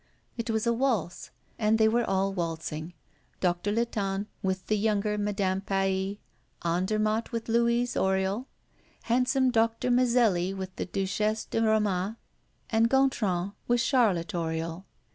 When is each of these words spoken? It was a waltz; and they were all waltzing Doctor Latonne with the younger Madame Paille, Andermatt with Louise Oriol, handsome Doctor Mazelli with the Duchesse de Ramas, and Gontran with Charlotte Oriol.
It 0.35 0.49
was 0.49 0.65
a 0.65 0.73
waltz; 0.73 1.29
and 1.59 1.77
they 1.77 1.87
were 1.87 2.03
all 2.03 2.33
waltzing 2.33 2.95
Doctor 3.39 3.71
Latonne 3.71 4.25
with 4.41 4.65
the 4.65 4.75
younger 4.75 5.15
Madame 5.15 5.61
Paille, 5.61 6.15
Andermatt 6.65 7.31
with 7.31 7.47
Louise 7.47 7.93
Oriol, 7.93 8.47
handsome 9.03 9.51
Doctor 9.51 9.91
Mazelli 9.91 10.55
with 10.55 10.75
the 10.77 10.87
Duchesse 10.87 11.45
de 11.45 11.61
Ramas, 11.61 12.15
and 12.71 12.89
Gontran 12.89 13.53
with 13.67 13.79
Charlotte 13.81 14.33
Oriol. 14.33 14.85